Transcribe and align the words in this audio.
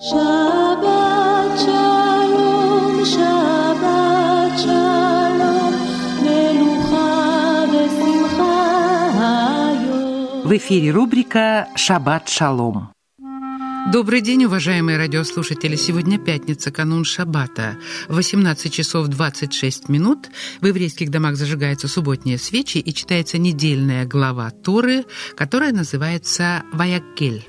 В 0.00 0.04
эфире 10.52 10.92
рубрика 10.92 11.66
«Шаббат 11.74 12.28
шалом». 12.28 12.92
Добрый 13.92 14.20
день, 14.20 14.44
уважаемые 14.44 14.98
радиослушатели. 14.98 15.74
Сегодня 15.74 16.16
пятница, 16.20 16.70
канун 16.70 17.02
Шаббата. 17.02 17.76
В 18.06 18.14
18 18.14 18.72
часов 18.72 19.08
26 19.08 19.88
минут 19.88 20.28
в 20.60 20.66
еврейских 20.66 21.10
домах 21.10 21.34
зажигаются 21.34 21.88
субботние 21.88 22.38
свечи 22.38 22.78
и 22.78 22.94
читается 22.94 23.38
недельная 23.38 24.06
глава 24.06 24.50
Торы, 24.50 25.06
которая 25.36 25.72
называется 25.72 26.62
«Ваякель». 26.72 27.48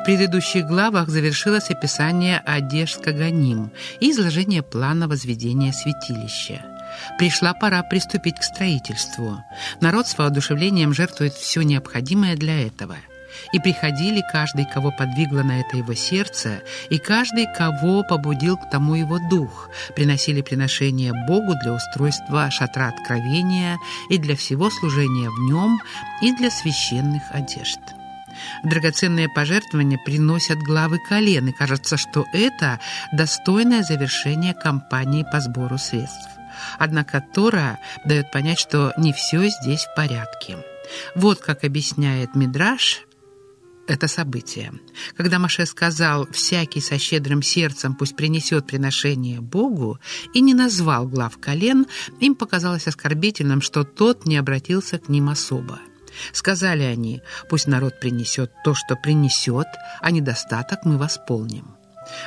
В 0.00 0.04
предыдущих 0.04 0.66
главах 0.66 1.10
завершилось 1.10 1.68
описание 1.68 2.38
одежд 2.46 3.02
Каганим 3.02 3.70
и 4.00 4.12
изложение 4.12 4.62
плана 4.62 5.06
возведения 5.08 5.72
святилища. 5.72 6.64
Пришла 7.18 7.52
пора 7.52 7.82
приступить 7.82 8.38
к 8.38 8.42
строительству. 8.42 9.44
Народ 9.82 10.08
с 10.08 10.16
воодушевлением 10.16 10.94
жертвует 10.94 11.34
все 11.34 11.60
необходимое 11.60 12.34
для 12.34 12.66
этого. 12.66 12.96
И 13.52 13.60
приходили 13.60 14.22
каждый, 14.32 14.64
кого 14.64 14.90
подвигло 14.90 15.42
на 15.42 15.60
это 15.60 15.76
его 15.76 15.92
сердце, 15.92 16.62
и 16.88 16.96
каждый, 16.96 17.46
кого 17.54 18.02
побудил 18.02 18.56
к 18.56 18.70
тому 18.70 18.94
его 18.94 19.18
дух, 19.28 19.68
приносили 19.94 20.40
приношения 20.40 21.12
Богу 21.28 21.54
для 21.62 21.74
устройства 21.74 22.50
шатра 22.50 22.88
откровения 22.88 23.76
и 24.08 24.16
для 24.16 24.34
всего 24.34 24.70
служения 24.70 25.28
в 25.28 25.40
нем, 25.40 25.78
и 26.22 26.34
для 26.34 26.50
священных 26.50 27.22
одежд. 27.32 27.78
Драгоценные 28.64 29.28
пожертвования 29.28 29.98
приносят 29.98 30.58
главы 30.58 30.98
колен, 30.98 31.48
и 31.48 31.52
кажется, 31.52 31.96
что 31.96 32.26
это 32.32 32.80
достойное 33.12 33.82
завершение 33.82 34.54
кампании 34.54 35.24
по 35.30 35.40
сбору 35.40 35.78
средств. 35.78 36.28
Однако 36.78 37.24
Тора 37.34 37.78
дает 38.04 38.30
понять, 38.30 38.58
что 38.58 38.92
не 38.96 39.12
все 39.12 39.48
здесь 39.48 39.84
в 39.84 39.94
порядке. 39.94 40.58
Вот 41.14 41.40
как 41.40 41.64
объясняет 41.64 42.34
Мидраш 42.34 43.06
это 43.90 44.06
событие. 44.06 44.72
Когда 45.16 45.40
Маше 45.40 45.66
сказал 45.66 46.28
«всякий 46.30 46.80
со 46.80 46.96
щедрым 46.96 47.42
сердцем 47.42 47.94
пусть 47.94 48.14
принесет 48.14 48.66
приношение 48.66 49.40
Богу» 49.40 49.98
и 50.32 50.40
не 50.40 50.54
назвал 50.54 51.08
глав 51.08 51.38
колен, 51.38 51.86
им 52.20 52.36
показалось 52.36 52.86
оскорбительным, 52.86 53.60
что 53.60 53.82
тот 53.82 54.26
не 54.26 54.36
обратился 54.36 54.98
к 54.98 55.08
ним 55.08 55.28
особо. 55.28 55.80
Сказали 56.32 56.82
они, 56.82 57.22
пусть 57.48 57.66
народ 57.66 58.00
принесет 58.00 58.52
то, 58.64 58.74
что 58.74 58.96
принесет, 58.96 59.66
а 60.00 60.10
недостаток 60.10 60.84
мы 60.84 60.98
восполним. 60.98 61.79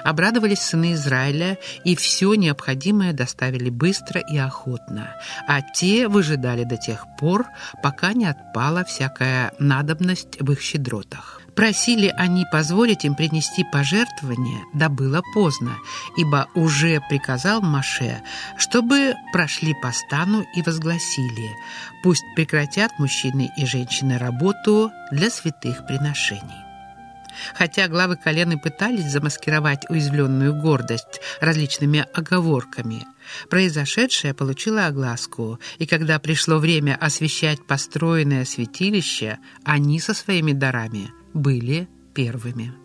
Обрадовались 0.04 0.62
сыны 0.62 0.94
Израиля, 0.94 1.58
и 1.84 1.96
все 1.96 2.34
необходимое 2.36 3.14
доставили 3.14 3.70
быстро 3.70 4.22
и 4.22 4.38
охотно, 4.38 5.16
а 5.48 5.62
те 5.62 6.08
выжидали 6.08 6.64
до 6.64 6.78
тех 6.78 7.06
пор, 7.18 7.48
пока 7.82 8.14
не 8.14 8.26
отпала 8.26 8.84
всякая 8.84 9.54
надобность 9.60 10.40
в 10.40 10.52
их 10.52 10.62
щедротах. 10.62 11.42
Просили 11.56 12.12
они 12.18 12.46
позволить 12.52 13.06
им 13.06 13.16
принести 13.16 13.64
пожертвования, 13.64 14.64
да 14.74 14.90
было 14.90 15.22
поздно, 15.34 15.78
ибо 16.18 16.48
уже 16.56 17.00
приказал 17.10 17.62
Маше, 17.62 18.22
чтобы 18.58 19.14
прошли 19.32 19.76
по 19.82 19.92
стану 19.92 20.46
и 20.56 20.62
возгласили, 20.64 21.52
пусть 22.02 22.24
прекратят 22.36 22.98
мужчины 22.98 23.52
и 23.56 23.66
женщины 23.66 24.18
работу 24.18 24.92
для 25.12 25.30
святых 25.30 25.86
приношений. 25.86 26.73
Хотя 27.56 27.88
главы 27.88 28.18
колен 28.18 28.52
и 28.52 28.58
пытались 28.58 29.12
замаскировать 29.12 29.90
уязвленную 29.90 30.54
гордость 30.54 31.22
различными 31.40 32.06
оговорками, 32.14 33.06
произошедшее 33.50 34.34
получило 34.34 34.88
огласку, 34.88 35.60
и 35.78 35.86
когда 35.86 36.20
пришло 36.20 36.58
время 36.58 36.98
освещать 37.00 37.66
построенное 37.66 38.46
святилище, 38.46 39.40
они 39.64 40.00
со 40.00 40.14
своими 40.14 40.52
дарами 40.52 41.12
были 41.34 41.88
первыми. 42.14 42.83